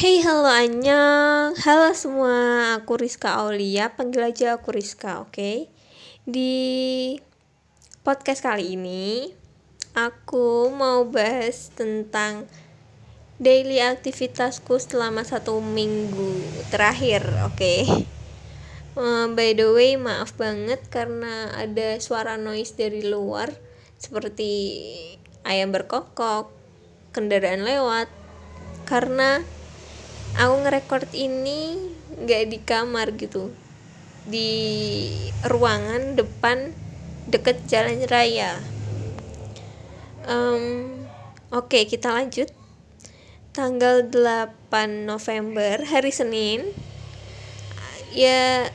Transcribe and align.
Hey 0.00 0.24
halo 0.24 0.48
Anyang 0.48 1.52
Halo 1.60 1.92
semua 1.92 2.72
Aku 2.80 2.96
Rizka 2.96 3.36
Aulia 3.36 3.92
Panggil 3.92 4.32
aja 4.32 4.56
aku 4.56 4.72
Rizka 4.72 5.20
oke 5.20 5.28
okay? 5.28 5.56
Di 6.24 7.20
podcast 8.00 8.40
kali 8.40 8.80
ini 8.80 9.28
Aku 9.92 10.72
mau 10.72 11.04
bahas 11.04 11.68
tentang 11.76 12.48
Daily 13.36 13.84
aktivitasku 13.84 14.80
selama 14.80 15.20
satu 15.20 15.60
minggu 15.60 16.48
terakhir 16.72 17.20
oke 17.44 17.60
okay? 17.60 17.84
uh, 18.96 19.28
By 19.36 19.52
the 19.52 19.68
way 19.68 20.00
maaf 20.00 20.32
banget 20.32 20.80
karena 20.88 21.52
ada 21.52 22.00
suara 22.00 22.40
noise 22.40 22.72
dari 22.72 23.04
luar 23.04 23.52
Seperti 24.00 24.48
ayam 25.44 25.76
berkokok 25.76 26.48
Kendaraan 27.12 27.68
lewat 27.68 28.08
Karena 28.88 29.59
aku 30.36 30.54
ngerekord 30.66 31.10
ini 31.16 31.78
nggak 32.20 32.42
di 32.50 32.58
kamar 32.62 33.14
gitu. 33.16 33.50
Di 34.28 34.50
ruangan 35.48 36.14
depan 36.14 36.74
deket 37.26 37.66
jalan 37.66 38.04
raya. 38.06 38.58
Um, 40.28 41.06
oke 41.50 41.72
okay, 41.72 41.88
kita 41.88 42.12
lanjut. 42.12 42.52
Tanggal 43.50 44.06
8 44.12 45.08
November 45.08 45.82
hari 45.82 46.12
Senin. 46.14 46.70
Ya 48.14 48.70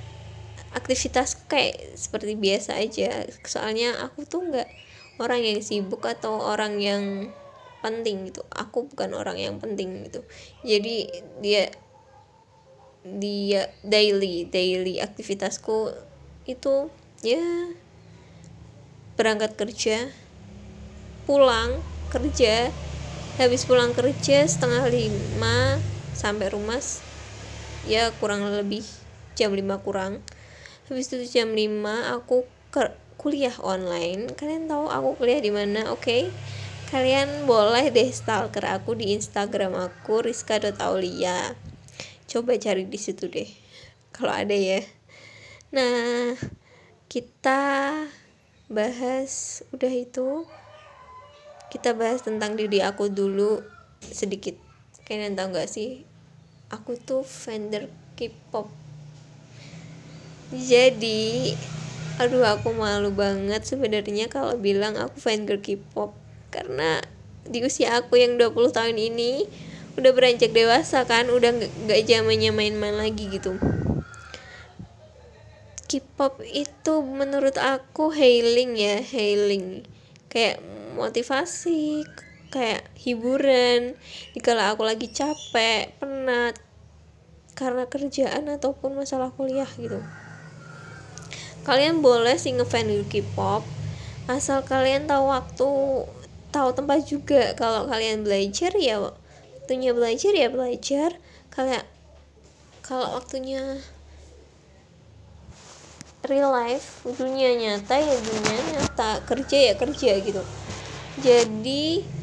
aktivitas 0.76 1.40
kayak 1.48 1.95
seperti 1.95 2.35
biasa 2.35 2.76
aja. 2.76 3.23
Soalnya 3.48 3.95
aku 4.03 4.27
tuh 4.27 4.43
nggak 4.43 4.67
orang 5.23 5.48
yang 5.48 5.59
sibuk 5.63 6.03
atau 6.03 6.43
orang 6.43 6.84
yang 6.84 7.31
penting 7.85 8.34
gitu. 8.34 8.41
Aku 8.49 8.89
bukan 8.89 9.13
orang 9.13 9.38
yang 9.38 9.62
penting 9.62 10.09
gitu. 10.09 10.26
Jadi 10.66 11.05
dia 11.45 11.70
dia 13.05 13.70
daily 13.85 14.49
daily 14.49 14.98
aktivitasku 14.98 15.93
itu 16.49 16.90
ya 17.21 17.70
berangkat 19.13 19.54
kerja 19.54 20.09
pulang 21.29 21.85
kerja 22.09 22.74
habis 23.37 23.62
pulang 23.70 23.93
kerja 23.93 24.49
setengah 24.49 24.90
lima 24.90 25.77
sampai 26.18 26.49
rumah 26.49 26.81
ya 27.85 28.09
kurang 28.18 28.41
lebih 28.49 28.81
jam 29.37 29.54
lima 29.54 29.77
kurang. 29.84 30.24
Habis 30.90 31.12
itu 31.13 31.26
jam 31.29 31.54
lima 31.54 32.15
aku 32.15 32.48
kuliah 33.20 33.54
online. 33.62 34.31
Kalian 34.34 34.70
tahu 34.70 34.87
aku 34.87 35.09
kuliah 35.21 35.41
di 35.41 35.52
mana? 35.52 35.91
Oke. 35.91 36.02
okay? 36.02 36.21
Kalian 36.93 37.49
boleh 37.49 37.89
deh 37.89 38.09
stalker 38.13 38.65
aku 38.67 38.97
di 38.97 39.15
Instagram 39.15 39.73
aku 39.73 40.21
rizka.aulia 40.25 41.57
coba 42.25 42.57
cari 42.59 42.83
di 42.89 42.99
situ 42.99 43.31
deh 43.31 43.65
kalau 44.15 44.31
ada 44.31 44.55
ya. 44.55 44.79
Nah 45.75 46.39
kita 47.11 47.59
bahas 48.71 49.59
udah 49.75 49.91
itu. 49.91 50.47
Kita 51.67 51.91
bahas 51.91 52.23
tentang 52.23 52.55
diri 52.55 52.79
aku 52.79 53.11
dulu 53.11 53.59
sedikit. 53.99 54.55
Kalian 55.03 55.35
tahu 55.35 55.59
gak 55.59 55.67
sih? 55.67 56.07
Aku 56.71 56.95
tuh 56.95 57.27
vendor 57.27 57.91
K-pop. 58.15 58.71
Jadi 60.55 61.51
aduh 62.15 62.47
aku 62.47 62.71
malu 62.71 63.11
banget 63.11 63.67
sebenarnya 63.67 64.31
kalau 64.31 64.56
bilang 64.56 64.95
aku 64.95 65.19
fan 65.19 65.44
girl 65.44 65.59
K-pop 65.59 66.16
karena 66.56 67.03
di 67.44 67.59
usia 67.67 68.00
aku 68.00 68.16
yang 68.16 68.39
20 68.39 68.56
tahun 68.72 68.95
ini 68.95 69.44
udah 70.00 70.11
beranjak 70.16 70.56
dewasa 70.56 71.03
kan 71.03 71.28
udah 71.28 71.51
nggak 71.59 72.01
zamannya 72.07 72.51
main-main 72.56 72.95
lagi 72.95 73.28
gitu. 73.28 73.59
K-pop 75.85 76.41
itu 76.41 76.94
menurut 77.03 77.56
aku 77.59 78.09
healing 78.09 78.75
ya 78.75 79.00
healing 79.00 79.85
kayak 80.31 80.59
motivasi 80.96 82.07
kayak 82.52 82.88
hiburan. 83.00 83.96
Dikala 84.31 84.72
aku 84.72 84.84
lagi 84.84 85.12
capek 85.12 85.96
penat 86.00 86.56
karena 87.56 87.88
kerjaan 87.88 88.51
ataupun 88.51 89.00
masalah 89.00 89.31
kuliah 89.31 89.69
gitu. 89.80 90.03
Kalian 91.63 92.03
boleh 92.03 92.35
sih 92.35 92.51
ngefan 92.51 92.91
K-pop. 93.07 93.63
Asal 94.25 94.66
kalian 94.66 95.06
tahu 95.06 95.30
waktu 95.30 95.69
tahu 96.56 96.72
tempat 96.72 97.04
juga. 97.04 97.52
Kalau 97.60 97.84
kalian 97.92 98.24
belajar 98.24 98.72
ya 98.80 99.04
waktunya 99.04 99.92
belajar 99.92 100.32
ya 100.32 100.48
belajar. 100.48 101.20
Kalian 101.52 101.84
kalau 102.80 103.20
waktunya 103.20 103.84
real 106.24 106.56
life 106.56 107.04
dunia 107.04 107.60
nyata 107.60 108.00
ya 108.00 108.16
dunia 108.16 108.58
nyata. 108.72 109.20
Kerja 109.28 109.58
ya 109.60 109.74
kerja 109.76 110.12
gitu. 110.24 110.40
Jadi 111.20 112.16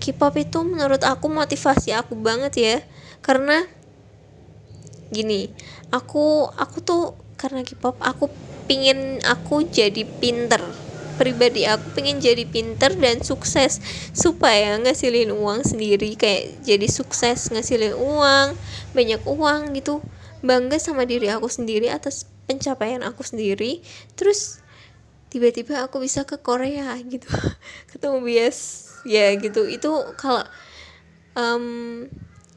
K-pop 0.00 0.38
itu 0.38 0.62
menurut 0.64 1.02
aku 1.04 1.28
motivasi 1.28 1.92
aku 1.92 2.16
banget 2.16 2.52
ya. 2.56 2.76
Karena 3.20 3.60
gini 5.12 5.52
aku 5.92 6.48
aku 6.56 6.80
tuh 6.80 7.02
karena 7.36 7.60
K-pop 7.60 8.00
aku 8.00 8.32
pingin 8.66 9.20
aku 9.22 9.62
jadi 9.68 10.02
pinter 10.18 10.85
pribadi 11.16 11.64
aku 11.64 11.96
pengen 11.96 12.20
jadi 12.20 12.44
pinter 12.44 12.92
dan 12.96 13.24
sukses 13.24 13.80
supaya 14.12 14.76
ngasilin 14.80 15.32
uang 15.32 15.64
sendiri 15.64 16.14
kayak 16.14 16.60
jadi 16.62 16.86
sukses 16.86 17.48
ngasilin 17.50 17.96
uang 17.96 18.54
banyak 18.92 19.20
uang 19.24 19.74
gitu. 19.74 20.04
Bangga 20.44 20.76
sama 20.76 21.08
diri 21.08 21.32
aku 21.32 21.48
sendiri 21.48 21.88
atas 21.88 22.28
pencapaian 22.46 23.02
aku 23.02 23.24
sendiri. 23.24 23.80
Terus 24.14 24.60
tiba-tiba 25.32 25.82
aku 25.82 25.98
bisa 25.98 26.22
ke 26.22 26.38
Korea 26.38 26.94
gitu 27.02 27.26
ketemu 27.90 28.22
bias 28.22 28.58
ya 29.08 29.32
gitu. 29.40 29.64
Itu 29.66 30.14
kalau 30.20 30.44
um, 31.34 32.06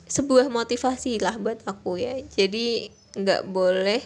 sebuah 0.06 0.52
motivasi 0.52 1.24
lah 1.24 1.40
buat 1.40 1.64
aku 1.64 1.97
ya. 1.97 2.20
Jadi 2.28 2.91
nggak 3.16 3.47
boleh 3.50 4.03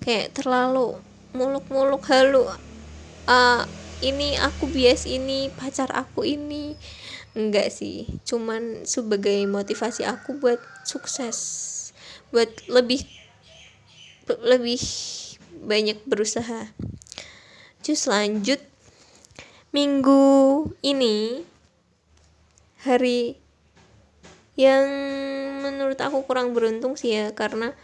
kayak 0.00 0.32
terlalu 0.38 0.96
muluk-muluk 1.36 2.00
halu 2.08 2.48
uh, 3.28 3.62
ini 4.04 4.38
aku 4.38 4.70
bias 4.70 5.04
ini 5.04 5.50
pacar 5.54 5.90
aku 5.94 6.22
ini. 6.22 6.78
Enggak 7.36 7.70
sih 7.70 8.08
cuman 8.26 8.88
sebagai 8.88 9.44
motivasi 9.46 10.02
aku 10.02 10.40
buat 10.42 10.58
sukses 10.82 11.38
buat 12.34 12.50
lebih 12.68 13.04
lebih 14.44 14.82
banyak 15.64 15.98
berusaha. 16.04 16.70
Terus 17.80 18.04
lanjut. 18.10 18.60
Minggu 19.68 20.64
ini 20.80 21.44
hari 22.80 23.36
yang 24.56 24.88
menurut 25.60 26.00
aku 26.00 26.24
kurang 26.24 26.56
beruntung 26.56 26.96
sih 26.96 27.14
ya 27.14 27.36
karena 27.36 27.76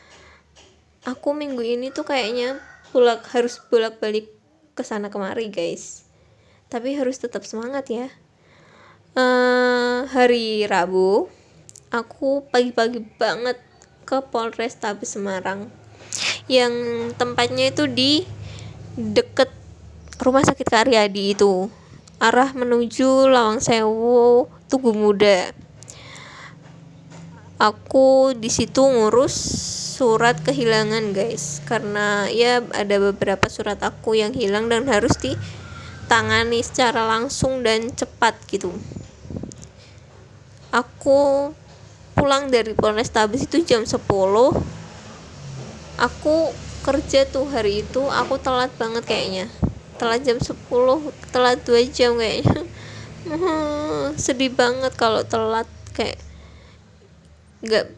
aku 1.04 1.36
minggu 1.36 1.60
ini 1.60 1.92
tuh 1.92 2.08
kayaknya 2.08 2.56
bolak 2.90 3.28
harus 3.30 3.60
bolak 3.68 4.00
balik 4.00 4.32
ke 4.72 4.82
sana 4.82 5.12
kemari 5.12 5.52
guys 5.52 6.03
tapi 6.74 6.98
harus 6.98 7.22
tetap 7.22 7.46
semangat 7.46 7.86
ya. 7.86 8.10
Uh, 9.14 10.10
hari 10.10 10.66
Rabu 10.66 11.30
aku 11.94 12.42
pagi-pagi 12.50 12.98
banget 13.14 13.62
ke 14.02 14.18
Polres 14.26 14.74
Tabes 14.74 15.14
Semarang. 15.14 15.70
Yang 16.50 16.74
tempatnya 17.14 17.70
itu 17.70 17.86
di 17.86 18.26
deket 18.98 19.54
rumah 20.18 20.42
sakit 20.42 20.66
Karyadi 20.66 21.38
itu. 21.38 21.70
Arah 22.18 22.50
menuju 22.50 23.30
Lawang 23.30 23.62
Sewu 23.62 24.50
Tugu 24.66 24.90
Muda 24.90 25.54
aku 27.58 28.34
di 28.36 28.50
situ 28.50 28.82
ngurus 28.82 29.34
surat 29.96 30.36
kehilangan 30.42 31.14
guys. 31.14 31.62
Karena 31.64 32.26
ya 32.28 32.60
ada 32.74 32.96
beberapa 32.98 33.46
surat 33.48 33.80
aku 33.80 34.18
yang 34.18 34.34
hilang 34.34 34.66
dan 34.66 34.90
harus 34.90 35.14
di 35.22 35.38
tangani 36.06 36.60
secara 36.60 37.06
langsung 37.08 37.64
dan 37.64 37.90
cepat 37.92 38.36
gitu. 38.50 38.72
Aku 40.74 41.50
pulang 42.14 42.48
dari 42.48 42.72
Polrestabes 42.72 43.46
itu 43.46 43.62
jam 43.66 43.82
10 43.82 44.00
aku 45.98 46.50
kerja 46.84 47.24
tuh 47.24 47.48
hari 47.48 47.86
itu 47.86 48.02
aku 48.10 48.36
telat 48.36 48.70
banget 48.76 49.04
kayaknya. 49.06 49.46
Telat 49.96 50.26
jam 50.26 50.38
10 50.42 50.54
telat 51.32 51.58
2 51.64 51.88
jam 51.88 52.18
kayaknya. 52.18 52.66
Sedih 54.24 54.52
banget 54.52 54.92
kalau 54.98 55.24
telat 55.24 55.68
kayak 55.96 56.20
nggak 57.64 57.88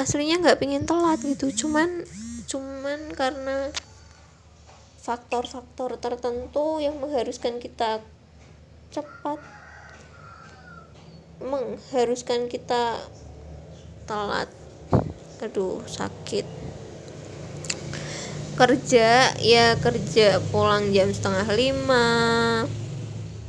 aslinya 0.00 0.40
nggak 0.40 0.58
pengen 0.62 0.88
telat 0.88 1.20
gitu. 1.20 1.52
Cuman 1.66 2.06
cuman 2.48 3.12
karena 3.12 3.68
faktor-faktor 5.04 6.00
tertentu 6.00 6.80
yang 6.80 6.96
mengharuskan 6.96 7.60
kita 7.60 8.00
cepat 8.88 9.36
mengharuskan 11.44 12.48
kita 12.48 13.04
telat. 14.08 14.48
Aduh 15.44 15.84
sakit. 15.84 16.48
Kerja 18.56 19.36
ya 19.44 19.76
kerja 19.76 20.40
pulang 20.48 20.88
jam 20.96 21.12
setengah 21.12 21.52
lima 21.52 22.06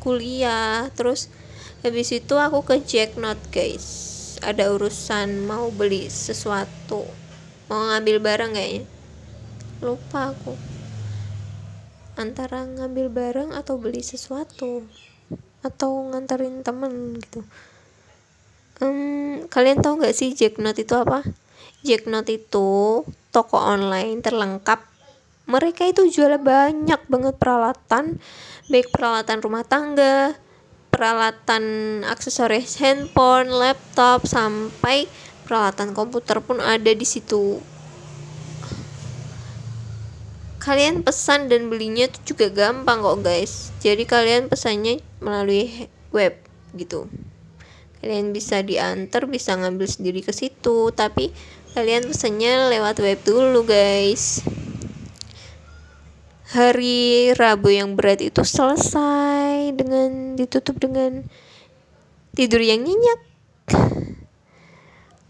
kuliah 0.04 0.92
terus 0.92 1.31
habis 1.88 2.12
itu 2.12 2.36
aku 2.36 2.68
ke 2.68 2.84
Jacknot 2.84 3.40
guys. 3.56 4.12
Ada 4.44 4.75
urusan 4.75 5.48
mau 5.48 5.72
beli 5.72 6.12
sesuatu 6.12 7.07
mau 7.72 7.88
ngambil 7.96 8.19
barang 8.19 8.52
kayaknya. 8.60 8.84
Lupa 9.80 10.36
aku 10.36 10.75
antara 12.16 12.68
ngambil 12.68 13.08
barang 13.12 13.50
atau 13.56 13.80
beli 13.80 14.02
sesuatu. 14.02 14.84
Atau 15.64 16.12
nganterin 16.12 16.64
temen 16.64 17.20
gitu. 17.20 17.44
Um, 18.84 19.48
kalian 19.48 19.80
tahu 19.80 20.04
nggak 20.04 20.16
sih 20.16 20.36
Jacknot 20.36 20.76
itu 20.76 20.96
apa? 21.00 21.24
Jacknot 21.86 22.28
itu 22.28 23.04
toko 23.32 23.58
online 23.60 24.20
terlengkap. 24.20 24.84
Mereka 25.46 25.86
itu 25.88 26.10
jual 26.10 26.36
banyak 26.42 27.06
banget 27.08 27.36
peralatan. 27.38 28.20
Baik 28.68 28.90
peralatan 28.90 29.40
rumah 29.46 29.64
tangga 29.64 30.34
peralatan 30.96 31.64
aksesoris 32.08 32.80
handphone 32.80 33.52
laptop 33.52 34.24
sampai 34.24 35.12
peralatan 35.44 35.92
komputer 35.92 36.40
pun 36.40 36.64
ada 36.64 36.88
di 36.88 37.04
situ 37.04 37.60
kalian 40.66 41.06
pesan 41.06 41.46
dan 41.46 41.70
belinya 41.70 42.10
itu 42.10 42.34
juga 42.34 42.50
gampang 42.50 43.06
kok 43.06 43.22
guys. 43.22 43.70
Jadi 43.86 44.10
kalian 44.10 44.50
pesannya 44.50 44.98
melalui 45.22 45.86
web 46.10 46.34
gitu. 46.74 47.06
Kalian 48.02 48.34
bisa 48.34 48.66
diantar 48.66 49.30
bisa 49.30 49.54
ngambil 49.54 49.86
sendiri 49.86 50.26
ke 50.26 50.34
situ. 50.34 50.90
Tapi 50.90 51.30
kalian 51.78 52.10
pesannya 52.10 52.74
lewat 52.74 52.98
web 52.98 53.22
dulu 53.22 53.62
guys. 53.70 54.42
Hari 56.50 57.38
Rabu 57.38 57.70
yang 57.70 57.94
berat 57.94 58.26
itu 58.26 58.42
selesai 58.42 59.70
dengan 59.78 60.34
ditutup 60.34 60.82
dengan 60.82 61.22
tidur 62.34 62.66
yang 62.66 62.82
nyenyak. 62.82 63.22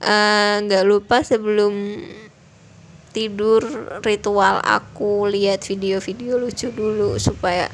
Eh, 0.06 0.56
nggak 0.62 0.86
uh, 0.86 0.90
lupa 0.92 1.26
sebelum 1.26 1.98
tidur 3.15 3.63
ritual 4.03 4.59
aku 4.59 5.23
lihat 5.31 5.63
video-video 5.63 6.35
lucu 6.35 6.67
dulu 6.75 7.15
supaya 7.15 7.71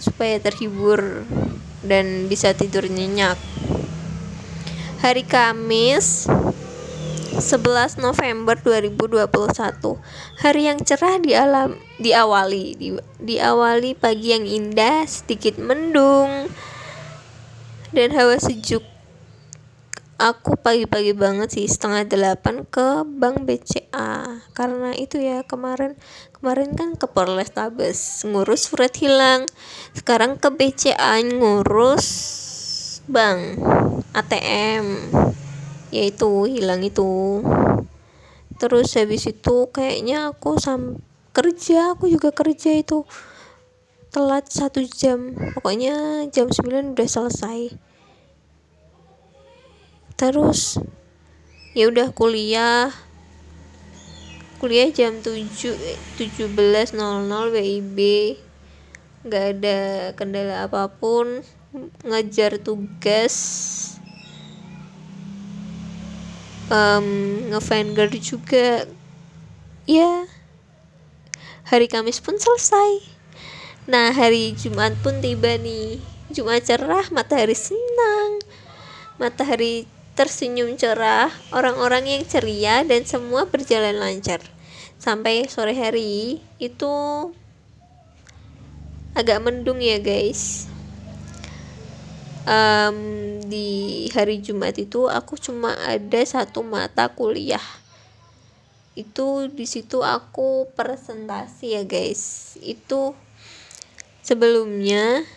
supaya 0.00 0.40
terhibur 0.40 1.28
dan 1.84 2.24
bisa 2.32 2.56
tidur 2.56 2.88
nyenyak. 2.88 3.36
Hari 5.04 5.28
Kamis 5.28 6.24
11 7.36 8.00
November 8.00 8.56
2021 8.56 9.28
hari 10.40 10.72
yang 10.72 10.80
cerah 10.80 11.20
di 11.20 11.36
alam 11.36 11.76
diawali 12.00 12.64
di, 12.80 12.88
diawali 13.20 13.92
pagi 13.92 14.32
yang 14.32 14.48
indah 14.48 15.04
sedikit 15.04 15.60
mendung 15.60 16.48
dan 17.92 18.08
hawa 18.16 18.40
sejuk 18.40 18.95
aku 20.16 20.56
pagi-pagi 20.56 21.12
banget 21.12 21.60
sih 21.60 21.68
setengah 21.68 22.08
delapan 22.08 22.64
ke 22.64 23.04
bank 23.04 23.44
BCA 23.44 24.40
karena 24.56 24.96
itu 24.96 25.20
ya 25.20 25.44
kemarin 25.44 25.92
kemarin 26.32 26.72
kan 26.72 26.96
ke 26.96 27.04
Polrestabes 27.04 28.24
ngurus 28.24 28.72
surat 28.72 28.92
hilang. 28.96 29.44
Sekarang 29.92 30.40
ke 30.40 30.48
BCA 30.48 31.20
ngurus 31.20 32.06
bank 33.04 33.60
ATM 34.16 35.12
yaitu 35.92 36.48
hilang 36.48 36.80
itu. 36.80 37.44
Terus 38.56 38.96
habis 38.96 39.28
itu 39.28 39.68
kayaknya 39.68 40.32
aku 40.32 40.56
sam 40.56 41.04
kerja 41.36 41.92
aku 41.92 42.08
juga 42.08 42.32
kerja 42.32 42.72
itu. 42.72 43.04
Telat 44.08 44.48
satu 44.48 44.80
jam 44.80 45.36
pokoknya 45.52 46.24
jam 46.32 46.48
9 46.48 46.96
udah 46.96 47.04
selesai 47.04 47.85
terus. 50.16 50.80
Ya 51.76 51.92
udah 51.92 52.10
kuliah. 52.10 52.90
Kuliah 54.56 54.88
jam 54.88 55.20
7 55.20 55.46
17.00 56.16 56.96
WIB 57.52 57.98
nggak 59.26 59.44
ada 59.58 59.78
kendala 60.16 60.64
apa 60.64 60.88
pun. 60.88 61.44
Ngajar 62.02 62.56
tugas. 62.56 63.36
Um, 66.72 67.52
ngevanguard 67.52 68.16
juga. 68.18 68.88
Ya 69.86 70.26
hari 71.66 71.90
Kamis 71.90 72.22
pun 72.22 72.38
selesai. 72.38 73.02
Nah 73.90 74.14
hari 74.14 74.54
Jumat 74.54 74.94
pun 75.02 75.18
tiba 75.18 75.58
nih. 75.58 75.98
Jumat 76.30 76.62
cerah 76.62 77.06
matahari 77.10 77.54
senang. 77.54 78.42
Matahari 79.18 79.86
tersenyum 80.16 80.80
cerah 80.80 81.28
orang-orang 81.52 82.08
yang 82.08 82.22
ceria 82.24 82.80
dan 82.88 83.04
semua 83.04 83.44
berjalan 83.44 84.00
lancar. 84.00 84.40
Sampai 84.96 85.44
sore 85.46 85.76
hari 85.76 86.40
itu 86.56 86.88
agak 89.12 89.44
mendung 89.44 89.78
ya 89.84 90.00
guys. 90.00 90.72
Um, 92.48 93.42
di 93.44 94.08
hari 94.16 94.40
Jumat 94.40 94.80
itu 94.80 95.12
aku 95.12 95.36
cuma 95.36 95.76
ada 95.84 96.20
satu 96.24 96.64
mata 96.64 97.12
kuliah. 97.12 97.62
Itu 98.96 99.52
di 99.52 99.68
situ 99.68 100.00
aku 100.00 100.72
presentasi 100.72 101.76
ya 101.76 101.84
guys. 101.84 102.56
Itu 102.64 103.12
sebelumnya 104.24 105.28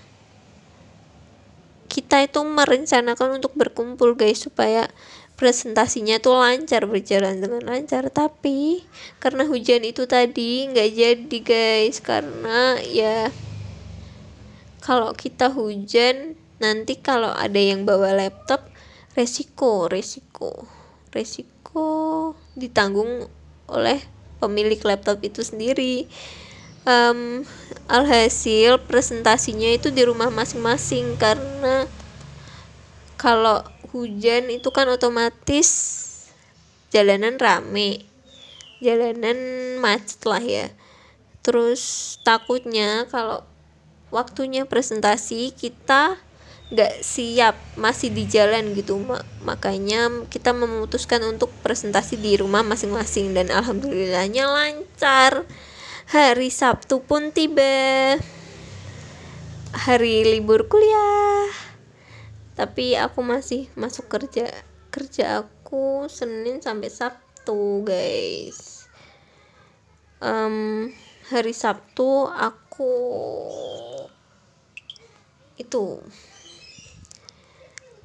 kita 1.90 2.22
itu 2.24 2.40
merencanakan 2.46 3.42
untuk 3.42 3.58
berkumpul 3.58 4.14
guys 4.14 4.46
supaya 4.46 4.88
presentasinya 5.36 6.22
tuh 6.22 6.38
lancar 6.38 6.86
berjalan 6.86 7.42
dengan 7.42 7.66
lancar. 7.66 8.14
Tapi 8.14 8.86
karena 9.18 9.44
hujan 9.50 9.84
itu 9.84 10.06
tadi 10.06 10.70
nggak 10.70 10.90
jadi 10.94 11.38
guys. 11.42 11.98
Karena 12.00 12.78
ya 12.86 13.34
kalau 14.86 15.12
kita 15.18 15.50
hujan 15.50 16.38
nanti 16.60 17.00
kalau 17.00 17.32
ada 17.32 17.58
yang 17.58 17.88
bawa 17.88 18.12
laptop 18.14 18.68
resiko 19.16 19.88
resiko 19.88 20.68
resiko 21.16 22.36
ditanggung 22.60 23.26
oleh 23.72 24.00
pemilik 24.44 24.80
laptop 24.84 25.24
itu 25.24 25.40
sendiri 25.44 26.08
um, 26.86 27.44
alhasil 27.90 28.80
presentasinya 28.86 29.74
itu 29.74 29.90
di 29.90 30.06
rumah 30.06 30.30
masing-masing 30.30 31.18
karena 31.18 31.90
kalau 33.20 33.66
hujan 33.92 34.48
itu 34.54 34.70
kan 34.70 34.86
otomatis 34.88 35.68
jalanan 36.94 37.36
rame 37.42 38.10
jalanan 38.80 39.38
macet 39.80 40.24
lah 40.24 40.44
ya. 40.44 40.68
Terus 41.44 42.16
takutnya 42.24 43.08
kalau 43.12 43.44
waktunya 44.12 44.66
presentasi 44.66 45.52
kita 45.56 46.20
nggak 46.70 47.02
siap 47.02 47.56
masih 47.76 48.12
di 48.12 48.24
jalan 48.28 48.72
gitu. 48.76 49.00
Makanya 49.44 50.28
kita 50.32 50.56
memutuskan 50.56 51.24
untuk 51.28 51.52
presentasi 51.64 52.20
di 52.20 52.40
rumah 52.40 52.64
masing-masing 52.64 53.36
dan 53.36 53.52
alhamdulillahnya 53.52 54.48
lancar 54.48 55.44
hari 56.10 56.50
Sabtu 56.50 57.06
pun 57.06 57.30
tiba. 57.30 58.18
Hari 59.70 60.26
libur 60.26 60.66
kuliah. 60.66 61.46
Tapi 62.58 62.98
aku 62.98 63.22
masih 63.22 63.70
masuk 63.78 64.10
kerja 64.10 64.50
kerja 64.90 65.46
aku 65.46 66.10
Senin 66.10 66.66
sampai 66.66 66.90
Sabtu 66.90 67.86
guys. 67.86 68.90
Um, 70.18 70.90
hari 71.30 71.54
Sabtu 71.54 72.26
aku 72.26 72.94
itu 75.62 76.02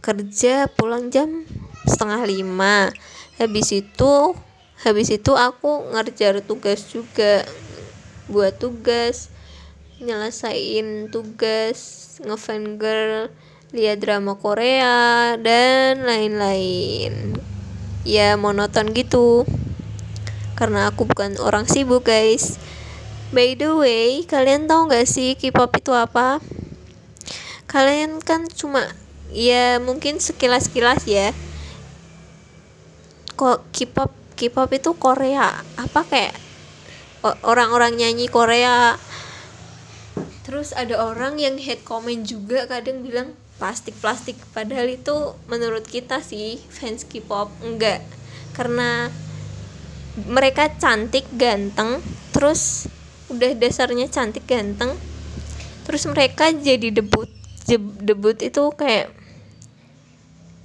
kerja 0.05 0.69
pulang 0.69 1.09
jam 1.09 1.49
setengah 1.89 2.21
lima. 2.29 2.93
Habis 3.41 3.73
itu 3.73 4.37
habis 4.85 5.09
itu 5.09 5.33
aku 5.33 5.89
ngerjar 5.97 6.45
tugas 6.45 6.85
juga 6.93 7.49
buat 8.28 8.57
tugas 8.57 9.28
nyelesain 10.02 11.07
tugas 11.09 11.78
ngefan 12.25 12.76
girl 12.83 13.31
lihat 13.75 13.99
drama 14.02 14.38
Korea 14.38 15.35
dan 15.38 16.07
lain-lain. 16.07 17.35
Ya 18.07 18.38
monoton 18.38 18.95
gitu. 18.95 19.43
Karena 20.54 20.90
aku 20.90 21.11
bukan 21.11 21.35
orang 21.43 21.66
sibuk 21.66 22.07
guys. 22.07 22.61
By 23.35 23.59
the 23.59 23.75
way 23.75 24.23
kalian 24.23 24.71
tahu 24.71 24.87
gak 24.95 25.11
sih 25.11 25.35
K-pop 25.35 25.75
itu 25.75 25.90
apa? 25.90 26.38
Kalian 27.66 28.23
kan 28.23 28.47
cuma 28.47 28.87
ya 29.35 29.83
mungkin 29.83 30.23
sekilas-kilas 30.23 31.02
ya. 31.11 31.35
Kok 33.35 33.66
K-pop 33.75 34.14
K-pop 34.38 34.71
itu 34.71 34.95
Korea. 34.95 35.50
Apa 35.75 36.07
kayak 36.07 36.44
orang-orang 37.25 37.97
nyanyi 37.97 38.28
Korea. 38.28 39.00
Terus 40.45 40.76
ada 40.76 41.00
orang 41.00 41.40
yang 41.40 41.57
head 41.57 41.81
comment 41.88 42.21
juga 42.28 42.69
kadang 42.69 43.00
bilang 43.00 43.33
plastik-plastik. 43.57 44.37
Padahal 44.52 44.93
itu 44.93 45.33
menurut 45.49 45.88
kita 45.88 46.21
sih 46.21 46.61
fans 46.69 47.09
K-pop 47.09 47.49
enggak. 47.64 48.04
Karena 48.52 49.09
mereka 50.28 50.71
cantik 50.71 51.26
ganteng 51.35 51.99
terus 52.31 52.87
udah 53.33 53.50
dasarnya 53.59 54.07
cantik 54.07 54.47
ganteng 54.47 54.95
terus 55.83 56.07
mereka 56.07 56.54
jadi 56.54 56.95
debut 56.95 57.26
debut 57.99 58.38
itu 58.38 58.62
kayak 58.78 59.11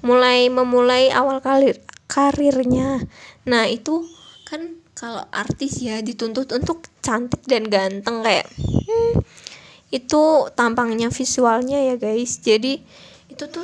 mulai 0.05 0.47
memulai 0.47 1.11
awal 1.11 1.43
karir 1.43 1.81
karirnya. 2.09 3.03
Nah 3.45 3.67
itu 3.67 4.05
kan 4.47 4.78
kalau 4.99 5.23
artis 5.31 5.79
ya 5.79 6.03
dituntut 6.03 6.51
untuk 6.51 6.83
cantik 6.99 7.39
dan 7.47 7.71
ganteng 7.71 8.19
kayak 8.19 8.51
hmm, 8.51 9.23
itu 9.95 10.23
tampangnya 10.59 11.07
visualnya 11.07 11.79
ya 11.87 11.95
guys. 11.95 12.43
Jadi 12.43 12.83
itu 13.31 13.43
tuh 13.47 13.63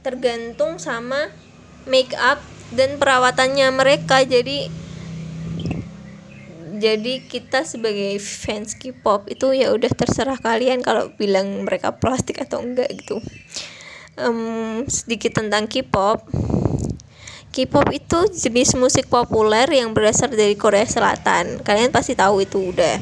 tergantung 0.00 0.80
sama 0.80 1.28
make 1.84 2.16
up 2.16 2.40
dan 2.72 2.96
perawatannya 2.96 3.68
mereka. 3.76 4.24
Jadi 4.24 4.72
jadi 6.80 7.28
kita 7.28 7.68
sebagai 7.68 8.16
fans 8.24 8.72
K-pop 8.74 9.28
itu 9.28 9.52
ya 9.52 9.68
udah 9.70 9.92
terserah 9.92 10.40
kalian 10.40 10.80
kalau 10.80 11.12
bilang 11.20 11.68
mereka 11.68 11.92
plastik 12.00 12.40
atau 12.40 12.64
enggak 12.64 12.88
gitu. 12.88 13.20
Um, 14.16 14.88
sedikit 14.88 15.38
tentang 15.44 15.68
K-pop 15.68 16.24
K-pop 17.54 17.86
itu 17.94 18.18
jenis 18.34 18.74
musik 18.74 19.06
populer 19.06 19.70
yang 19.70 19.94
berasal 19.94 20.26
dari 20.26 20.58
Korea 20.58 20.82
Selatan. 20.82 21.62
Kalian 21.62 21.94
pasti 21.94 22.18
tahu 22.18 22.42
itu 22.42 22.74
udah. 22.74 22.98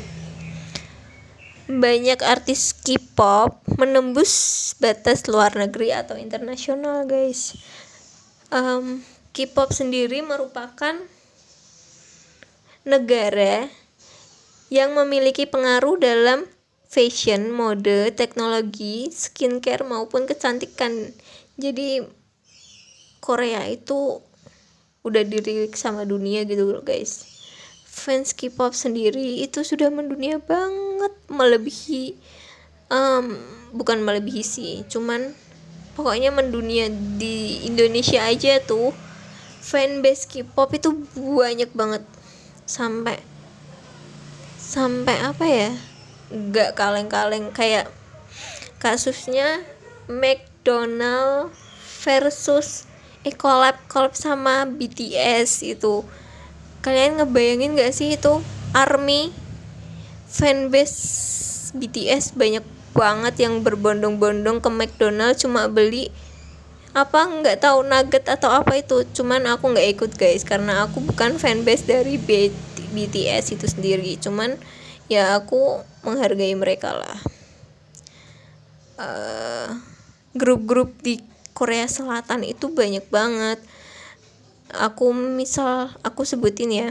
Banyak 1.73 2.21
artis 2.21 2.77
K-pop 2.77 3.65
menembus 3.81 4.77
batas 4.77 5.25
luar 5.25 5.57
negeri 5.57 5.97
atau 5.97 6.21
internasional, 6.21 7.09
guys. 7.09 7.57
Um, 8.53 9.01
K-pop 9.33 9.73
sendiri 9.73 10.21
merupakan 10.21 11.01
negara 12.85 13.73
yang 14.69 14.93
memiliki 14.93 15.49
pengaruh 15.49 15.97
dalam 15.97 16.45
fashion, 16.93 17.49
mode, 17.49 18.13
teknologi, 18.13 19.09
skincare 19.09 19.89
maupun 19.89 20.29
kecantikan. 20.29 21.09
Jadi 21.57 22.05
Korea 23.25 23.65
itu 23.65 24.21
udah 25.03 25.23
dirilik 25.27 25.75
sama 25.75 26.07
dunia 26.07 26.47
gitu 26.47 26.67
loh 26.67 26.83
guys. 26.83 27.27
Fans 27.83 28.33
K-pop 28.33 28.73
sendiri 28.73 29.45
itu 29.45 29.61
sudah 29.67 29.93
mendunia 29.93 30.41
banget 30.41 31.13
melebihi 31.29 32.17
um, 32.89 33.37
bukan 33.77 34.01
melebihi 34.01 34.41
sih 34.41 34.81
cuman 34.89 35.37
pokoknya 35.93 36.33
mendunia 36.33 36.89
di 37.19 37.67
Indonesia 37.69 38.25
aja 38.25 38.63
tuh. 38.63 38.95
Fanbase 39.63 40.27
K-pop 40.27 40.75
itu 40.75 40.91
banyak 41.15 41.71
banget. 41.71 42.03
Sampai 42.67 43.23
sampai 44.59 45.17
apa 45.23 45.47
ya? 45.47 45.71
Nggak 46.33 46.75
kaleng-kaleng 46.75 47.55
kayak 47.55 47.87
kasusnya 48.83 49.63
McDonald 50.11 51.55
versus 52.03 52.91
eh 53.23 53.35
collab 53.35 53.79
collab 53.87 54.19
sama 54.19 54.67
BTS 54.67 55.63
itu. 55.63 56.03
Kalian 56.83 57.23
ngebayangin 57.23 57.79
gak 57.79 57.95
sih 57.95 58.19
itu? 58.19 58.43
Army 58.75 59.31
fanbase 60.27 61.71
BTS 61.77 62.35
banyak 62.35 62.65
banget 62.93 63.35
yang 63.49 63.65
berbondong-bondong 63.65 64.61
ke 64.61 64.69
McDonald 64.69 65.37
cuma 65.41 65.69
beli 65.69 66.13
apa 66.93 67.25
nggak 67.25 67.65
tahu 67.65 67.89
nugget 67.89 68.29
atau 68.29 68.53
apa 68.53 68.77
itu. 68.77 69.05
Cuman 69.17 69.49
aku 69.49 69.73
nggak 69.73 69.89
ikut 69.97 70.13
guys 70.21 70.45
karena 70.45 70.85
aku 70.85 71.01
bukan 71.01 71.41
fanbase 71.41 71.89
dari 71.89 72.21
BTS 72.93 73.57
itu 73.57 73.65
sendiri. 73.65 74.21
Cuman 74.21 74.61
ya 75.09 75.37
aku 75.39 75.81
menghargai 76.05 76.53
mereka 76.53 76.93
lah. 76.93 77.19
Uh, 79.01 79.81
grup-grup 80.37 80.93
di 81.01 81.32
Korea 81.63 81.87
Selatan 81.87 82.43
itu 82.43 82.75
banyak 82.75 83.07
banget. 83.07 83.63
Aku 84.75 85.15
misal 85.15 85.95
aku 86.03 86.27
sebutin 86.27 86.75
ya. 86.75 86.89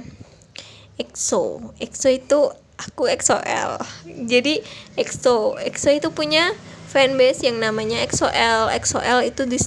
EXO. 0.95 1.75
EXO 1.75 2.07
itu 2.07 2.39
aku 2.79 3.11
EXO-L 3.11 3.77
jadi 4.25 4.63
EXO. 4.95 5.59
EXO 5.59 5.89
itu 5.91 6.09
punya 6.15 6.55
fanbase 6.89 7.45
yang 7.45 7.61
namanya 7.61 8.01
EXO-L 8.07 8.73
EXO-L 8.73 9.19
itu 9.27 9.43
di 9.43 9.57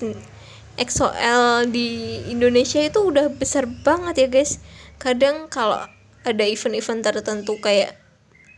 EXO-L 0.75 1.71
di 1.71 2.21
Indonesia 2.33 2.83
itu 2.83 2.99
udah 3.05 3.31
besar 3.31 3.69
banget 3.69 4.27
ya 4.27 4.29
guys. 4.33 4.59
Kadang 4.99 5.47
kalau 5.53 5.79
ada 6.25 6.45
event-event 6.45 7.05
tertentu 7.05 7.61
kayak 7.61 7.95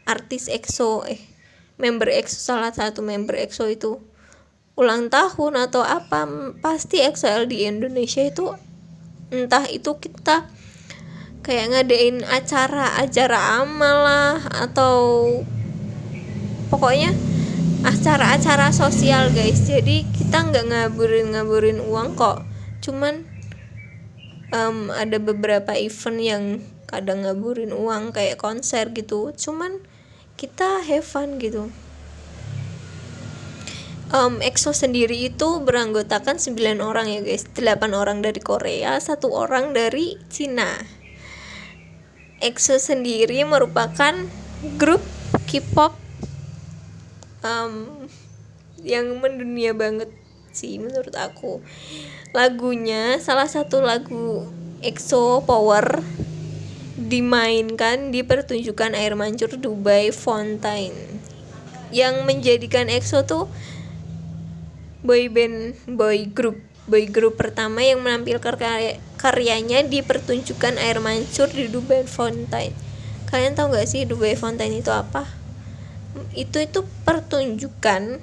artis 0.06 0.46
EXO 0.46 1.02
eh 1.04 1.18
member 1.76 2.08
EXO 2.08 2.54
salah 2.54 2.70
satu 2.70 3.02
member 3.02 3.34
EXO 3.34 3.66
itu 3.68 3.98
ulang 4.76 5.08
tahun 5.08 5.56
atau 5.56 5.80
apa 5.80 6.28
pasti 6.60 7.00
XL 7.00 7.48
di 7.48 7.64
Indonesia 7.64 8.20
itu 8.20 8.52
entah 9.32 9.64
itu 9.72 9.96
kita 9.96 10.52
kayak 11.40 11.72
ngadain 11.72 12.20
acara 12.28 13.00
acara 13.00 13.64
amal 13.64 13.96
lah 14.04 14.36
atau 14.52 15.24
pokoknya 16.68 17.16
acara-acara 17.88 18.68
sosial 18.74 19.32
guys. 19.32 19.64
Jadi 19.64 20.04
kita 20.12 20.44
nggak 20.44 20.66
ngaburin 20.68 21.32
ngaburin 21.32 21.80
uang 21.80 22.18
kok. 22.18 22.44
Cuman 22.84 23.24
um, 24.52 24.92
ada 24.92 25.16
beberapa 25.16 25.72
event 25.72 26.20
yang 26.20 26.44
kadang 26.84 27.24
ngaburin 27.24 27.72
uang 27.72 28.12
kayak 28.12 28.36
konser 28.36 28.92
gitu. 28.92 29.32
Cuman 29.32 29.80
kita 30.36 30.84
have 30.84 31.06
fun 31.06 31.40
gitu 31.40 31.72
um, 34.12 34.38
EXO 34.42 34.76
sendiri 34.76 35.30
itu 35.32 35.62
beranggotakan 35.62 36.38
9 36.38 36.78
orang 36.82 37.10
ya 37.10 37.20
guys. 37.24 37.48
8 37.50 37.90
orang 37.96 38.22
dari 38.22 38.38
Korea 38.38 38.98
satu 39.02 39.32
orang 39.32 39.72
dari 39.74 40.20
Cina. 40.30 40.78
EXO 42.38 42.76
sendiri 42.76 43.40
merupakan 43.48 44.12
grup 44.76 45.00
K-pop 45.48 45.96
um, 47.40 48.04
yang 48.84 49.18
mendunia 49.18 49.72
banget 49.72 50.12
sih 50.52 50.76
menurut 50.76 51.16
aku. 51.16 51.64
Lagunya 52.36 53.16
salah 53.18 53.48
satu 53.48 53.80
lagu 53.80 54.44
EXO 54.84 55.44
Power 55.48 56.04
dimainkan 56.96 58.12
di 58.12 58.24
pertunjukan 58.24 58.96
air 58.96 59.16
mancur 59.16 59.52
Dubai 59.56 60.12
Fontaine 60.12 61.20
yang 61.94 62.26
menjadikan 62.26 62.90
EXO 62.90 63.24
tuh 63.24 63.46
boy 65.06 65.30
band 65.30 65.78
boy 65.86 66.26
group 66.26 66.58
boy 66.90 67.06
group 67.06 67.38
pertama 67.38 67.82
yang 67.82 68.02
menampilkan 68.02 68.58
karya, 68.58 68.98
karyanya 69.18 69.86
di 69.86 70.02
pertunjukan 70.02 70.78
air 70.78 71.02
mancur 71.02 71.50
di 71.50 71.66
Dubai 71.66 72.06
Fountain. 72.06 72.70
Kalian 73.26 73.58
tahu 73.58 73.74
gak 73.74 73.90
sih 73.90 74.06
Dubai 74.06 74.38
Fountain 74.38 74.70
itu 74.70 74.90
apa? 74.94 75.26
Itu 76.34 76.62
itu 76.62 76.86
pertunjukan 77.02 78.22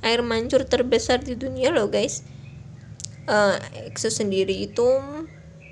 air 0.00 0.20
mancur 0.24 0.64
terbesar 0.64 1.20
di 1.20 1.36
dunia 1.36 1.68
loh 1.68 1.92
guys. 1.92 2.24
Uh, 3.28 3.60
EXO 3.86 4.10
sendiri 4.10 4.66
itu 4.66 4.88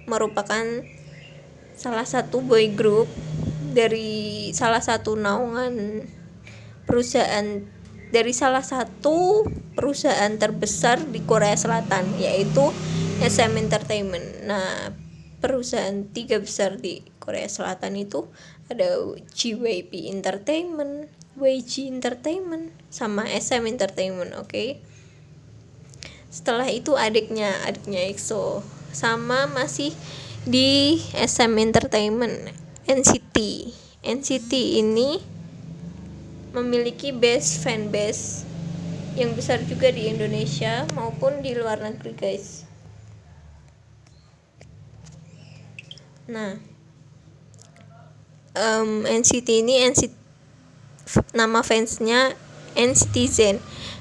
merupakan 0.07 0.65
salah 1.75 2.05
satu 2.05 2.45
boy 2.45 2.71
group 2.77 3.09
dari 3.73 4.51
salah 4.53 4.85
satu 4.85 5.17
naungan 5.17 6.05
perusahaan 6.85 7.65
dari 8.11 8.35
salah 8.35 8.63
satu 8.63 9.47
perusahaan 9.75 10.35
terbesar 10.37 11.01
di 11.09 11.23
Korea 11.23 11.55
Selatan 11.55 12.19
yaitu 12.19 12.75
SM 13.23 13.55
Entertainment. 13.57 14.45
Nah, 14.47 14.95
perusahaan 15.41 16.05
tiga 16.13 16.39
besar 16.39 16.77
di 16.77 17.01
Korea 17.23 17.49
Selatan 17.49 17.97
itu 17.97 18.29
ada 18.69 19.01
JYP 19.35 20.11
Entertainment, 20.13 21.09
YG 21.39 21.89
Entertainment, 21.89 22.75
sama 22.93 23.25
SM 23.27 23.65
Entertainment, 23.67 24.37
oke? 24.37 24.51
Okay? 24.51 24.69
Setelah 26.31 26.71
itu 26.71 26.95
adiknya, 26.95 27.51
adiknya 27.67 28.07
EXO, 28.07 28.63
sama 28.95 29.51
masih 29.51 29.91
di 30.47 31.01
SM 31.17 31.59
Entertainment, 31.59 32.55
NCT. 32.87 33.37
NCT 34.01 34.53
ini 34.81 35.21
memiliki 36.51 37.15
base 37.15 37.59
fanbase 37.63 38.47
yang 39.19 39.35
besar 39.35 39.63
juga 39.67 39.91
di 39.91 40.07
Indonesia 40.11 40.87
maupun 40.95 41.43
di 41.43 41.55
luar 41.55 41.83
negeri 41.83 42.13
guys. 42.15 42.67
Nah 46.31 46.59
um, 48.55 49.03
NCT 49.07 49.49
ini 49.67 49.83
NCT 49.91 50.15
nama 51.35 51.67
fansnya 51.67 52.39
NCT 52.79 53.17
Zen 53.27 53.59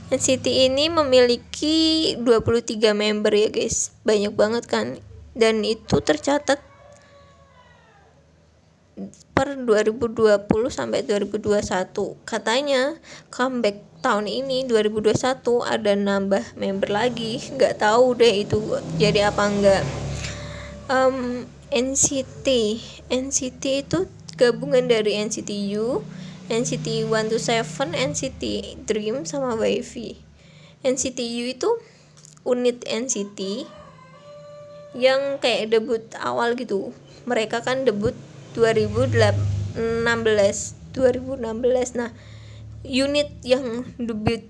NCT 0.09 0.73
ini 0.73 0.89
memiliki 0.89 2.17
23 2.17 2.97
member 2.97 3.29
ya 3.29 3.53
guys. 3.53 3.93
Banyak 4.01 4.33
banget 4.33 4.65
kan? 4.65 4.97
Dan 5.37 5.61
itu 5.61 6.01
tercatat 6.01 6.57
per 9.39 9.55
2020 9.55 10.27
sampai 10.67 11.07
2021 11.07 11.63
katanya 12.27 12.99
comeback 13.31 13.87
tahun 14.03 14.27
ini 14.27 14.67
2021 14.67 15.15
ada 15.63 15.95
nambah 15.95 16.59
member 16.59 16.91
lagi. 16.91 17.39
Nggak 17.55 17.79
tahu 17.79 18.19
deh 18.19 18.43
itu 18.43 18.59
jadi 18.99 19.31
apa 19.31 19.47
enggak 19.47 19.83
um, 20.91 21.47
NCT 21.71 22.47
NCT 23.07 23.63
itu 23.87 24.11
gabungan 24.35 24.91
dari 24.91 25.15
NCT 25.15 25.71
U 25.79 26.03
NCT 26.51 27.07
127 27.07 27.95
NCT 27.95 28.43
Dream 28.83 29.23
sama 29.23 29.55
WiFi 29.55 30.19
NCT 30.83 31.15
U 31.15 31.45
itu 31.47 31.69
unit 32.43 32.83
NCT 32.83 33.39
yang 34.99 35.39
kayak 35.39 35.71
debut 35.71 36.03
awal 36.19 36.59
gitu. 36.59 36.91
Mereka 37.23 37.61
kan 37.61 37.87
debut 37.87 38.17
2016 38.59 39.79
2016 40.91 41.95
nah 41.95 42.11
unit 42.83 43.31
yang 43.47 43.87
debut 43.95 44.43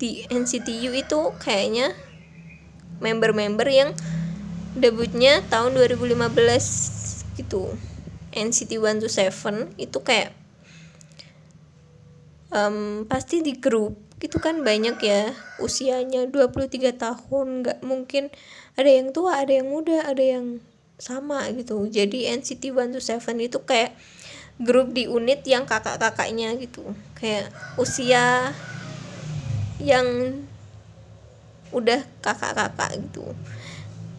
di 0.00 0.26
NCTU 0.26 0.90
itu 0.98 1.20
kayaknya 1.38 1.94
member-member 2.98 3.68
yang 3.70 3.94
debutnya 4.74 5.44
tahun 5.46 5.76
2015 5.76 7.38
gitu. 7.38 7.70
NCT 8.32 8.80
127 8.80 9.76
itu 9.76 9.98
kayak 10.00 10.32
um, 12.48 13.04
pasti 13.04 13.44
di 13.44 13.60
grup 13.60 14.00
gitu 14.18 14.40
kan 14.40 14.64
banyak 14.64 14.96
ya. 15.04 15.36
Usianya 15.60 16.26
23 16.32 16.96
tahun 16.96 17.46
nggak 17.60 17.78
mungkin 17.84 18.32
ada 18.74 18.88
yang 18.88 19.12
tua 19.12 19.38
ada 19.38 19.52
yang 19.52 19.68
muda 19.68 20.08
ada 20.08 20.24
yang 20.24 20.64
sama 21.00 21.48
gitu. 21.52 21.86
Jadi 21.88 22.28
NCT 22.28 22.72
127 22.72 23.48
itu 23.48 23.58
kayak 23.64 23.96
grup 24.60 24.92
di 24.92 25.08
unit 25.08 25.42
yang 25.48 25.64
kakak-kakaknya 25.64 26.54
gitu. 26.60 26.84
Kayak 27.16 27.50
usia 27.80 28.52
yang 29.82 30.38
udah 31.72 32.04
kakak-kakak 32.20 33.00
gitu. 33.00 33.24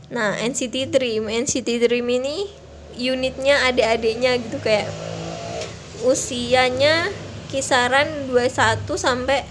Nah 0.10 0.36
NCT 0.38 0.90
Dream. 0.90 1.30
NCT 1.30 1.88
Dream 1.88 2.08
ini 2.10 2.50
unitnya 2.98 3.64
adik-adiknya 3.70 4.38
gitu. 4.42 4.58
Kayak 4.60 4.90
usianya 6.04 7.08
kisaran 7.48 8.28
21 8.28 8.84
sampai 8.98 9.46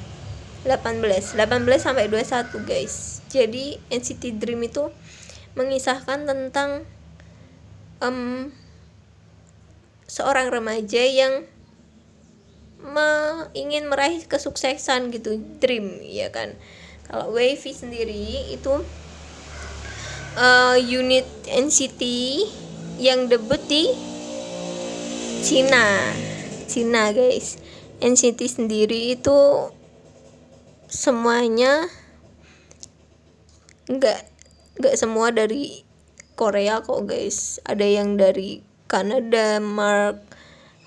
18 0.67 1.39
18 1.39 1.39
sampai 1.79 2.07
21 2.11 2.69
guys. 2.69 3.25
Jadi 3.33 3.79
NCT 3.89 4.37
Dream 4.39 4.61
itu 4.67 4.91
mengisahkan 5.57 6.29
tentang 6.29 6.85
um, 8.03 8.51
seorang 10.11 10.51
remaja 10.51 11.03
yang 11.07 11.47
me 12.83 13.09
ingin 13.55 13.87
meraih 13.87 14.27
kesuksesan 14.27 15.15
gitu 15.15 15.39
dream 15.63 16.03
ya 16.03 16.35
kan? 16.35 16.59
Kalau 17.07 17.31
Wavy 17.31 17.71
sendiri 17.71 18.51
itu 18.51 18.83
uh, 20.35 20.77
unit 20.83 21.27
NCT 21.47 22.03
yang 22.99 23.31
debut 23.31 23.63
di 23.71 23.87
Cina. 25.47 26.11
Cina 26.67 27.15
guys. 27.15 27.63
NCT 28.03 28.41
sendiri 28.51 29.15
itu 29.15 29.71
semuanya 30.91 31.87
enggak 33.87 34.27
enggak 34.75 34.95
semua 34.99 35.31
dari 35.31 35.87
Korea 36.33 36.81
kok 36.81 37.09
guys. 37.09 37.61
Ada 37.69 37.85
yang 37.85 38.17
dari 38.17 38.65
Kanada 38.89 39.61
Mark 39.61 40.21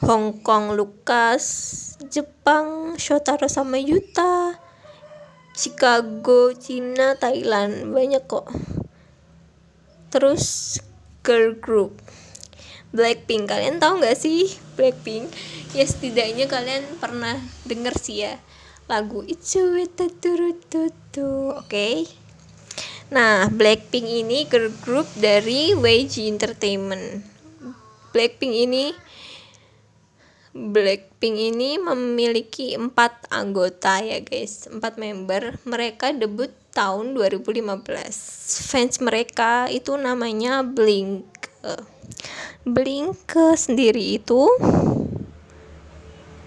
Hong 0.05 0.43
Kong 0.45 0.75
Lucas 0.75 1.45
Jepang 2.11 2.99
Shotaro 2.99 3.49
sama 3.49 3.81
Yuta 3.81 4.59
Chicago 5.55 6.51
Cina 6.51 7.15
Thailand. 7.15 7.95
Banyak 7.95 8.27
kok. 8.27 8.51
Terus 10.11 10.77
girl 11.23 11.55
group. 11.55 12.03
Blackpink. 12.95 13.47
Kalian 13.47 13.79
tahu 13.79 14.03
nggak 14.03 14.19
sih 14.19 14.51
Blackpink? 14.75 15.31
Ya 15.75 15.83
setidaknya 15.83 16.47
kalian 16.47 16.83
pernah 16.99 17.35
denger 17.67 17.95
sih 17.99 18.27
ya. 18.27 18.39
Lagu 18.85 19.25
It's 19.25 19.57
Oke. 19.57 19.89
okay? 21.65 22.05
Nah, 23.13 23.53
Blackpink 23.53 24.07
ini 24.09 24.49
girl 24.49 24.73
group 24.81 25.05
dari 25.13 25.77
YG 25.77 26.25
Entertainment. 26.25 27.21
Blackpink 28.09 28.53
ini 28.65 28.89
Blackpink 30.55 31.35
ini 31.35 31.75
memiliki 31.75 32.79
empat 32.79 33.27
anggota 33.27 33.99
ya 33.99 34.23
guys, 34.23 34.71
empat 34.71 34.95
member. 34.95 35.59
Mereka 35.67 36.15
debut 36.15 36.49
tahun 36.71 37.11
2015. 37.11 37.85
Fans 38.71 38.95
mereka 39.03 39.67
itu 39.67 39.93
namanya 39.99 40.63
Blink. 40.63 41.27
Blink 42.63 43.19
sendiri 43.59 44.15
itu 44.15 44.47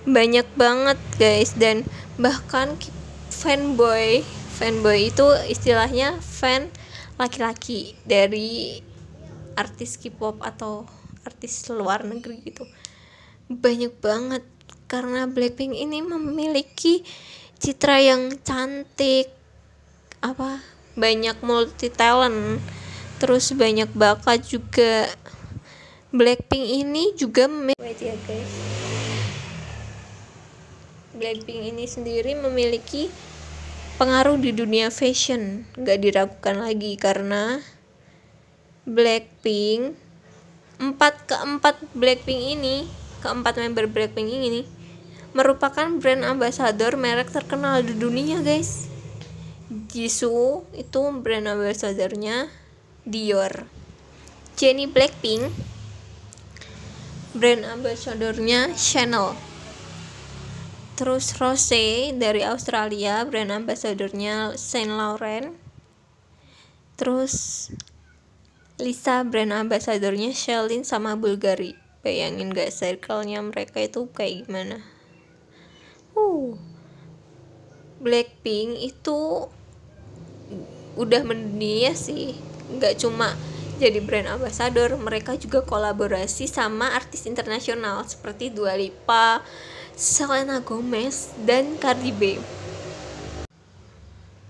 banyak 0.09 0.49
banget 0.57 0.99
guys 1.21 1.53
dan 1.53 1.85
bahkan 2.17 2.81
fanboy 3.29 4.25
fanboy 4.59 5.15
itu 5.15 5.23
istilahnya 5.47 6.19
fan 6.19 6.67
laki-laki 7.15 7.95
dari 8.03 8.83
artis 9.55 9.95
K-pop 9.95 10.43
atau 10.43 10.83
artis 11.23 11.71
luar 11.71 12.03
negeri 12.03 12.43
gitu. 12.43 12.67
Banyak 13.47 14.03
banget 14.03 14.43
karena 14.91 15.31
Blackpink 15.31 15.79
ini 15.79 16.03
memiliki 16.03 17.07
citra 17.63 18.03
yang 18.03 18.35
cantik 18.43 19.31
apa 20.19 20.59
banyak 20.99 21.39
multi 21.47 21.87
talent 21.95 22.59
terus 23.23 23.55
banyak 23.55 23.87
bakat 23.95 24.43
juga. 24.43 25.07
Blackpink 26.11 26.67
ini 26.67 27.15
juga 27.15 27.47
memiliki 27.47 28.11
ya 28.11 28.17
guys. 28.27 28.53
Blackpink 31.15 31.63
ini 31.75 31.85
sendiri 31.87 32.35
memiliki 32.35 33.07
pengaruh 33.99 34.39
di 34.39 34.55
dunia 34.55 34.95
fashion 34.95 35.67
nggak 35.75 35.99
diragukan 35.99 36.63
lagi 36.63 36.95
karena 36.95 37.59
Blackpink 38.87 39.99
empat 40.79 41.27
keempat 41.27 41.83
Blackpink 41.99 42.55
ini 42.55 42.87
keempat 43.19 43.59
member 43.59 43.91
Blackpink 43.91 44.31
ini 44.31 44.63
merupakan 45.35 45.91
brand 45.99 46.23
ambassador 46.23 46.95
merek 46.95 47.35
terkenal 47.35 47.83
di 47.83 47.99
dunia 47.99 48.39
guys. 48.41 48.87
Jisoo 49.69 50.65
itu 50.73 51.03
brand 51.19 51.51
ambassadornya 51.51 52.49
Dior. 53.03 53.67
Jennie 54.55 54.87
Blackpink 54.87 55.51
brand 57.35 57.67
ambassadornya 57.67 58.73
Chanel 58.79 59.48
terus 60.99 61.31
Rose 61.39 62.11
dari 62.19 62.43
Australia 62.43 63.23
brand 63.23 63.55
ambassadornya 63.55 64.59
Saint 64.59 64.91
Laurent. 64.91 65.55
Terus 66.99 67.71
Lisa 68.83 69.23
brand 69.23 69.55
ambassadornya 69.55 70.35
Sheldon 70.35 70.83
sama 70.83 71.15
Bulgari. 71.15 71.79
Bayangin 72.03 72.51
gak 72.51 72.75
circle-nya 72.75 73.39
mereka 73.47 73.79
itu 73.79 74.11
kayak 74.11 74.51
gimana? 74.51 74.83
Uh 76.19 76.59
Blackpink 78.03 78.83
itu 78.83 79.47
udah 80.99 81.23
mendunia 81.23 81.95
sih. 81.95 82.35
Nggak 82.75 82.99
cuma 83.07 83.39
jadi 83.79 84.03
brand 84.03 84.35
ambassador 84.35 84.99
mereka 84.99 85.39
juga 85.39 85.63
kolaborasi 85.63 86.51
sama 86.51 86.91
artis 86.99 87.23
internasional 87.31 88.03
seperti 88.03 88.51
Dua 88.51 88.75
Lipa 88.75 89.47
Selena 89.99 90.63
Gomez 90.63 91.35
dan 91.43 91.75
Cardi 91.83 92.15
B. 92.15 92.39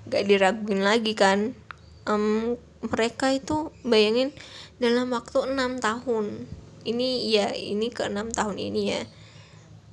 Gak 0.04 0.28
diraguin 0.28 0.84
lagi 0.84 1.16
kan? 1.16 1.56
Um, 2.04 2.61
mereka 2.84 3.32
itu 3.32 3.72
bayangin 3.80 4.37
dalam 4.76 5.08
waktu 5.08 5.48
enam 5.48 5.80
tahun. 5.80 6.44
Ini 6.84 7.32
ya 7.32 7.48
ini 7.56 7.88
ke 7.88 8.12
enam 8.12 8.28
tahun 8.28 8.61
ini 8.61 8.82
ya. 8.92 9.00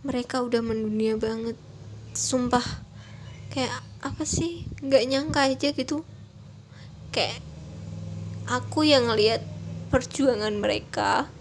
Mereka 0.04 0.44
udah 0.44 0.60
mendunia 0.60 1.16
banget. 1.16 1.56
Sumpah. 2.12 2.84
Kayak 3.48 3.80
apa 4.04 4.28
sih? 4.28 4.68
Nggak 4.84 5.08
nyangka 5.08 5.48
aja 5.48 5.72
gitu. 5.72 6.04
Kayak 7.16 7.40
aku 8.44 8.84
yang 8.84 9.08
ngelihat 9.08 9.40
perjuangan 9.88 10.52
mereka. 10.60 11.32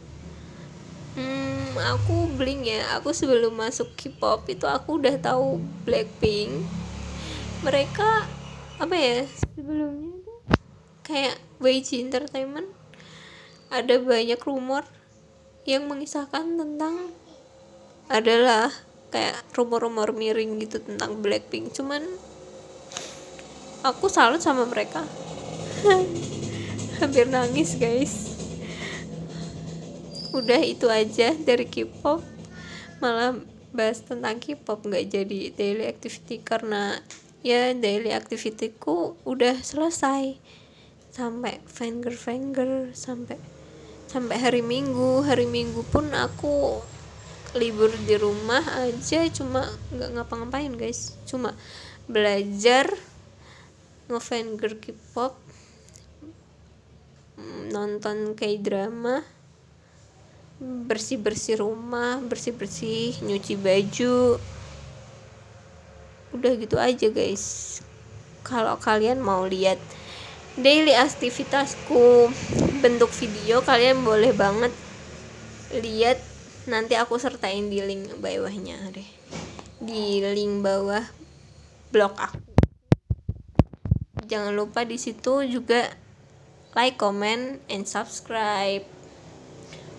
Hmm, 1.18 1.53
aku 1.80 2.30
bling 2.36 2.66
ya. 2.66 2.98
Aku 2.98 3.10
sebelum 3.14 3.54
masuk 3.54 3.94
K-pop 3.96 4.46
itu 4.50 4.66
aku 4.66 5.00
udah 5.00 5.16
tahu 5.18 5.62
Blackpink. 5.86 6.62
Mereka 7.64 8.28
apa 8.82 8.96
ya 8.98 9.24
sebelumnya 9.54 10.18
kayak 11.06 11.40
YG 11.62 12.04
Entertainment. 12.04 12.68
Ada 13.70 13.98
banyak 14.02 14.38
rumor 14.44 14.84
yang 15.64 15.88
mengisahkan 15.88 16.60
tentang 16.60 17.10
adalah 18.12 18.68
kayak 19.08 19.40
rumor-rumor 19.56 20.12
miring 20.12 20.60
gitu 20.60 20.82
tentang 20.82 21.22
Blackpink. 21.24 21.72
Cuman 21.72 22.04
aku 23.86 24.10
salut 24.12 24.42
sama 24.42 24.68
mereka. 24.68 25.06
Hampir 27.00 27.26
nangis 27.26 27.74
guys 27.78 28.33
udah 30.34 30.60
itu 30.66 30.90
aja 30.90 31.30
dari 31.38 31.70
K-pop. 31.70 32.18
Malah 32.98 33.38
bahas 33.70 34.02
tentang 34.02 34.42
K-pop 34.42 34.82
nggak 34.82 35.06
jadi 35.06 35.40
daily 35.54 35.86
activity 35.86 36.42
karena 36.42 36.98
ya 37.46 37.70
daily 37.70 38.10
activityku 38.10 39.22
udah 39.22 39.62
selesai. 39.62 40.34
Sampai 41.14 41.62
finger 41.70 42.10
finger 42.10 42.90
sampai 42.90 43.38
sampai 44.10 44.36
hari 44.42 44.66
minggu. 44.66 45.22
Hari 45.22 45.46
minggu 45.46 45.86
pun 45.86 46.10
aku 46.10 46.82
libur 47.54 47.94
di 48.02 48.18
rumah 48.18 48.66
aja 48.82 49.22
cuma 49.30 49.70
nggak 49.94 50.10
ngapa-ngapain 50.18 50.74
guys. 50.74 51.14
Cuma 51.30 51.54
belajar 52.10 52.90
ngefinger 54.10 54.82
K-pop 54.82 55.38
nonton 57.70 58.34
kayak 58.38 58.62
drama 58.62 59.22
bersih 60.62 61.18
bersih 61.18 61.58
rumah 61.58 62.22
bersih 62.22 62.54
bersih 62.54 63.18
nyuci 63.22 63.58
baju. 63.58 64.38
Udah 66.34 66.52
gitu 66.58 66.76
aja 66.78 67.10
guys. 67.10 67.78
Kalau 68.46 68.78
kalian 68.78 69.18
mau 69.18 69.48
lihat 69.48 69.80
daily 70.54 70.94
aktivitasku 70.94 72.30
bentuk 72.78 73.10
video 73.18 73.64
kalian 73.64 74.02
boleh 74.06 74.30
banget 74.30 74.70
lihat. 75.74 76.18
Nanti 76.64 76.96
aku 76.96 77.20
sertain 77.20 77.68
di 77.68 77.84
link 77.84 78.08
bawahnya 78.24 78.88
deh. 78.88 79.10
Di 79.84 80.24
link 80.24 80.64
bawah 80.64 81.04
blog 81.92 82.16
aku. 82.16 82.40
Jangan 84.24 84.56
lupa 84.56 84.88
di 84.88 84.96
situ 84.96 85.44
juga 85.44 85.92
like 86.72 86.96
comment 86.96 87.60
and 87.68 87.84
subscribe 87.84 88.93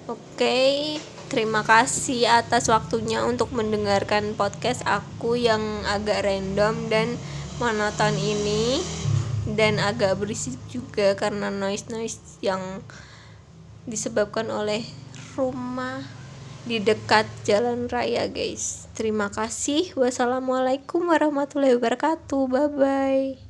Oke, 0.05 1.01
terima 1.33 1.65
kasih 1.65 2.29
atas 2.29 2.69
waktunya 2.69 3.25
untuk 3.25 3.49
mendengarkan 3.49 4.37
podcast 4.37 4.85
aku 4.85 5.33
yang 5.33 5.81
agak 5.89 6.21
random 6.21 6.93
dan 6.93 7.17
monoton 7.57 8.13
ini 8.13 8.85
dan 9.57 9.81
agak 9.81 10.21
berisik 10.21 10.61
juga 10.69 11.17
karena 11.17 11.49
noise-noise 11.49 12.37
yang 12.45 12.85
disebabkan 13.89 14.45
oleh 14.53 14.85
rumah 15.33 16.05
di 16.65 16.81
dekat 16.81 17.25
jalan 17.45 17.89
raya, 17.89 18.29
guys. 18.29 18.89
Terima 18.97 19.33
kasih. 19.33 19.93
Wassalamualaikum 19.97 21.05
warahmatullahi 21.09 21.77
wabarakatuh. 21.77 22.45
Bye 22.49 22.69
bye. 22.73 23.44